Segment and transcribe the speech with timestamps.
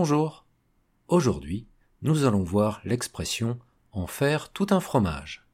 [0.00, 0.46] Bonjour.
[1.08, 1.66] Aujourd'hui,
[2.02, 3.58] nous allons voir l'expression
[3.90, 5.44] en faire tout un fromage.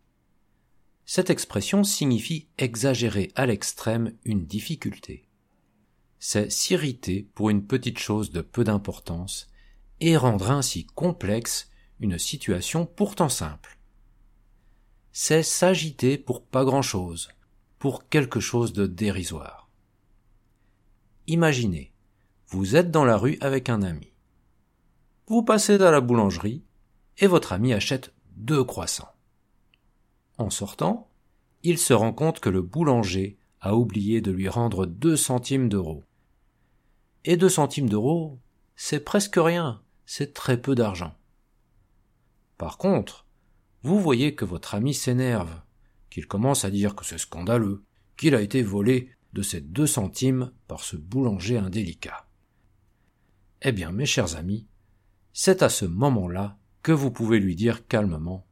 [1.07, 5.27] Cette expression signifie exagérer à l'extrême une difficulté.
[6.19, 9.49] C'est s'irriter pour une petite chose de peu d'importance
[10.01, 13.79] et rendre ainsi complexe une situation pourtant simple.
[15.11, 17.30] C'est s'agiter pour pas grand-chose,
[17.79, 19.70] pour quelque chose de dérisoire.
[21.29, 21.95] Imaginez,
[22.48, 24.14] vous êtes dans la rue avec un ami.
[25.27, 26.62] Vous passez à la boulangerie
[27.17, 29.14] et votre ami achète deux croissants.
[30.36, 31.08] En sortant,
[31.62, 36.05] il se rend compte que le boulanger a oublié de lui rendre deux centimes d'euros.
[37.25, 38.39] Et deux centimes d'euros,
[38.77, 41.14] c'est presque rien, c'est très peu d'argent.
[42.58, 43.25] Par contre,
[43.83, 45.62] vous voyez que votre ami s'énerve,
[46.11, 47.83] qu'il commence à dire que c'est scandaleux,
[48.19, 52.27] qu'il a été volé de ces deux centimes par ce boulanger indélicat.
[53.62, 54.66] Eh bien, mes chers amis,
[55.36, 58.46] c'est à ce moment-là que vous pouvez lui dire calmement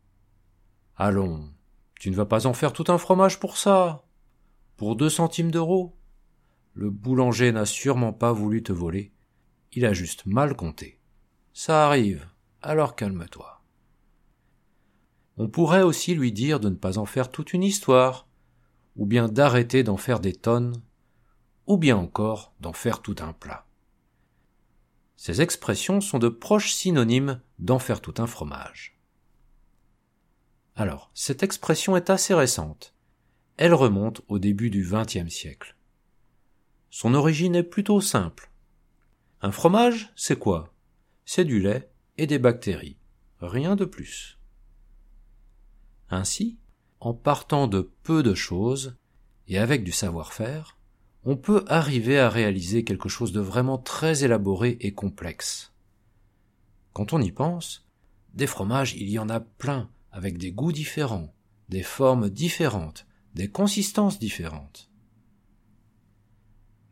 [0.96, 1.48] Allons,
[1.94, 4.04] tu ne vas pas en faire tout un fromage pour ça.
[4.76, 5.96] Pour deux centimes d'euros.
[6.74, 9.12] Le boulanger n'a sûrement pas voulu te voler.
[9.72, 10.98] Il a juste mal compté.
[11.52, 12.26] Ça arrive,
[12.62, 13.62] alors calme-toi.
[15.36, 18.26] On pourrait aussi lui dire de ne pas en faire toute une histoire,
[18.96, 20.82] ou bien d'arrêter d'en faire des tonnes,
[21.68, 23.66] ou bien encore d'en faire tout un plat.
[25.24, 28.98] Ces expressions sont de proches synonymes d'en faire tout un fromage.
[30.74, 32.92] Alors, cette expression est assez récente.
[33.56, 35.76] Elle remonte au début du XXe siècle.
[36.90, 38.50] Son origine est plutôt simple.
[39.42, 40.74] Un fromage, c'est quoi?
[41.24, 42.98] C'est du lait et des bactéries.
[43.40, 44.40] Rien de plus.
[46.10, 46.58] Ainsi,
[46.98, 48.96] en partant de peu de choses,
[49.46, 50.76] et avec du savoir-faire,
[51.24, 55.72] on peut arriver à réaliser quelque chose de vraiment très élaboré et complexe.
[56.92, 57.86] Quand on y pense,
[58.34, 61.32] des fromages il y en a plein, avec des goûts différents,
[61.68, 64.90] des formes différentes, des consistances différentes.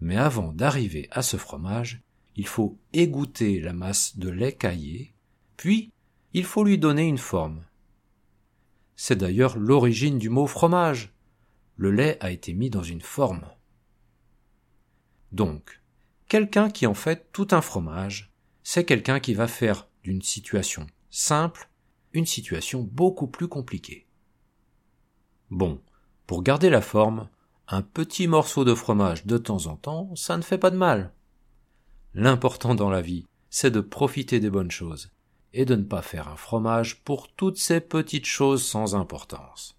[0.00, 2.00] Mais avant d'arriver à ce fromage,
[2.36, 5.14] il faut égoutter la masse de lait caillé,
[5.56, 5.92] puis
[6.32, 7.64] il faut lui donner une forme.
[8.96, 11.12] C'est d'ailleurs l'origine du mot fromage.
[11.76, 13.42] Le lait a été mis dans une forme.
[15.32, 15.80] Donc,
[16.28, 18.32] quelqu'un qui en fait tout un fromage,
[18.62, 21.68] c'est quelqu'un qui va faire d'une situation simple
[22.12, 24.06] une situation beaucoup plus compliquée.
[25.50, 25.80] Bon,
[26.26, 27.28] pour garder la forme,
[27.68, 31.12] un petit morceau de fromage de temps en temps, ça ne fait pas de mal.
[32.14, 35.10] L'important dans la vie, c'est de profiter des bonnes choses,
[35.52, 39.76] et de ne pas faire un fromage pour toutes ces petites choses sans importance.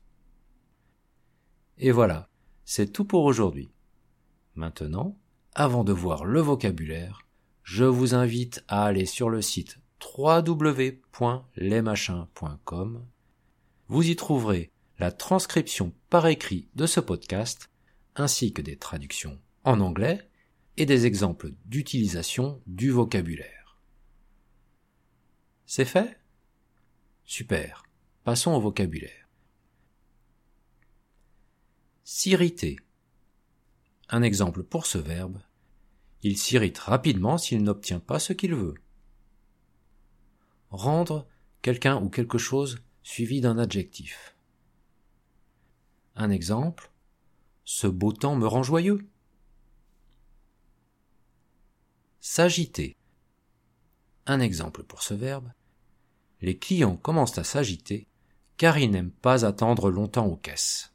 [1.77, 2.29] Et voilà,
[2.63, 3.71] c'est tout pour aujourd'hui.
[4.55, 5.17] Maintenant,
[5.53, 7.27] avant de voir le vocabulaire,
[7.63, 9.79] je vous invite à aller sur le site
[10.17, 13.05] www.lesmachins.com.
[13.87, 17.69] Vous y trouverez la transcription par écrit de ce podcast,
[18.15, 20.27] ainsi que des traductions en anglais
[20.77, 23.77] et des exemples d'utilisation du vocabulaire.
[25.65, 26.17] C'est fait?
[27.25, 27.83] Super.
[28.23, 29.27] Passons au vocabulaire.
[34.11, 35.41] Un exemple pour ce verbe.
[36.21, 38.75] Il s'irrite rapidement s'il n'obtient pas ce qu'il veut
[40.71, 41.27] rendre
[41.61, 44.35] quelqu'un ou quelque chose suivi d'un adjectif.
[46.15, 46.91] Un exemple,
[47.65, 49.07] ce beau temps me rend joyeux.
[52.19, 52.95] S'agiter.
[54.25, 55.51] Un exemple pour ce verbe,
[56.41, 58.07] les clients commencent à s'agiter
[58.57, 60.90] car ils n'aiment pas attendre longtemps aux caisses.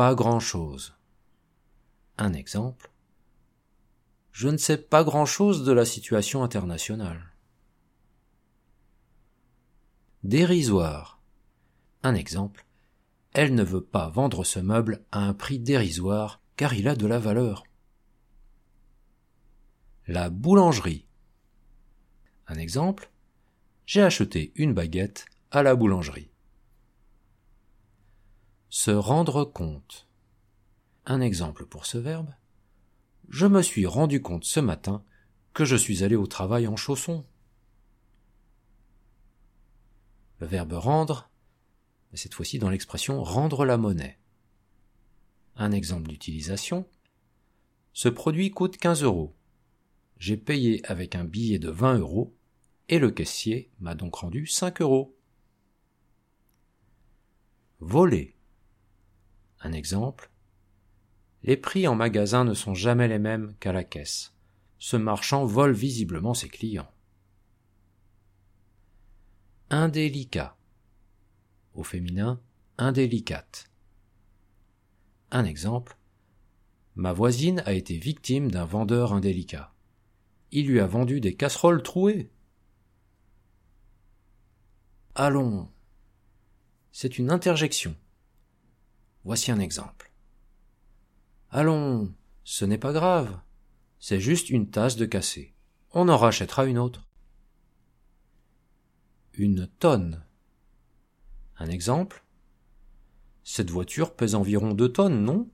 [0.00, 0.94] Grand-chose.
[2.16, 2.90] Un exemple,
[4.32, 7.34] je ne sais pas grand-chose de la situation internationale.
[10.24, 11.20] Dérisoire.
[12.02, 12.64] Un exemple.
[13.34, 17.06] Elle ne veut pas vendre ce meuble à un prix dérisoire car il a de
[17.06, 17.64] la valeur.
[20.06, 21.06] La boulangerie.
[22.48, 23.10] Un exemple.
[23.84, 26.30] J'ai acheté une baguette à la boulangerie.
[28.70, 30.08] Se rendre compte.
[31.04, 32.30] Un exemple pour ce verbe
[33.30, 35.04] je me suis rendu compte ce matin
[35.54, 37.24] que je suis allé au travail en chaussons.
[40.40, 41.30] Le verbe rendre,
[42.14, 44.18] cette fois-ci dans l'expression rendre la monnaie.
[45.56, 46.88] Un exemple d'utilisation.
[47.92, 49.36] Ce produit coûte 15 euros.
[50.18, 52.36] J'ai payé avec un billet de 20 euros
[52.88, 55.16] et le caissier m'a donc rendu 5 euros.
[57.78, 58.34] Voler.
[59.60, 60.30] Un exemple.
[61.42, 64.34] Les prix en magasin ne sont jamais les mêmes qu'à la caisse.
[64.78, 66.90] Ce marchand vole visiblement ses clients.
[69.68, 70.56] Indélicat.
[71.74, 72.40] Au féminin,
[72.78, 73.70] indélicate.
[75.30, 75.96] Un exemple.
[76.96, 79.72] Ma voisine a été victime d'un vendeur indélicat.
[80.50, 82.30] Il lui a vendu des casseroles trouées.
[85.14, 85.68] Allons.
[86.92, 87.94] C'est une interjection.
[89.24, 90.12] Voici un exemple.
[91.50, 92.14] Allons,
[92.44, 93.40] ce n'est pas grave.
[93.98, 95.54] C'est juste une tasse de cassé.
[95.92, 97.08] On en rachètera une autre.
[99.34, 100.24] Une tonne.
[101.58, 102.24] Un exemple.
[103.42, 105.50] Cette voiture pèse environ deux tonnes, non?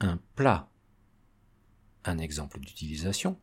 [0.00, 0.70] Un plat.
[2.04, 3.40] Un exemple d'utilisation.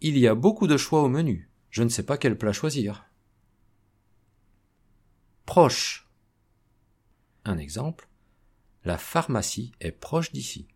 [0.00, 1.50] Il y a beaucoup de choix au menu.
[1.70, 3.06] Je ne sais pas quel plat choisir.
[5.46, 6.01] Proche.
[7.44, 8.08] Un exemple.
[8.84, 10.68] La pharmacie est proche d'ici.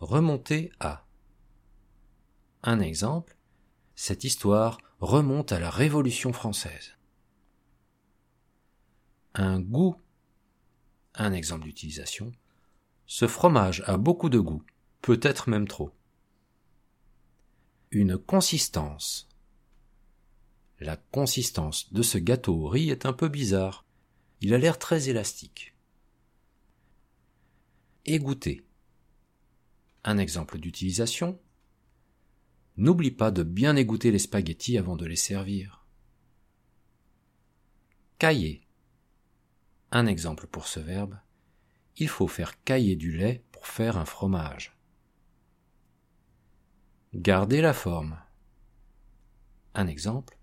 [0.00, 1.06] Remonter à.
[2.62, 3.36] Un exemple.
[3.94, 6.96] Cette histoire remonte à la Révolution française.
[9.34, 9.96] Un goût.
[11.14, 12.32] Un exemple d'utilisation.
[13.06, 14.62] Ce fromage a beaucoup de goût,
[15.02, 15.92] peut-être même trop.
[17.90, 19.28] Une consistance.
[20.84, 23.86] La consistance de ce gâteau au riz est un peu bizarre.
[24.42, 25.74] Il a l'air très élastique.
[28.04, 28.66] Égoutter.
[30.04, 31.40] Un exemple d'utilisation.
[32.76, 35.86] N'oublie pas de bien égoutter les spaghettis avant de les servir.
[38.18, 38.68] Cailler.
[39.90, 41.18] Un exemple pour ce verbe.
[41.96, 44.76] Il faut faire cailler du lait pour faire un fromage.
[47.14, 48.20] Garder la forme.
[49.72, 50.36] Un exemple.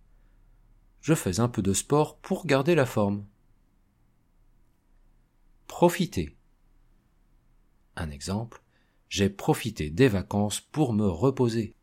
[1.02, 3.26] Je fais un peu de sport pour garder la forme.
[5.68, 6.38] Profiter.
[7.96, 8.62] Un exemple.
[9.10, 11.76] J'ai profité des vacances pour me reposer.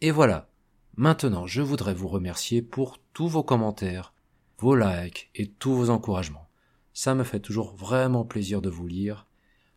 [0.00, 0.48] Et voilà.
[0.96, 4.12] Maintenant, je voudrais vous remercier pour tous vos commentaires,
[4.58, 6.48] vos likes et tous vos encouragements.
[6.92, 9.26] Ça me fait toujours vraiment plaisir de vous lire.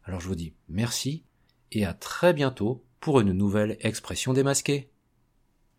[0.04, 1.24] Alors je vous dis merci
[1.72, 4.92] et à très bientôt pour une nouvelle expression démasquée.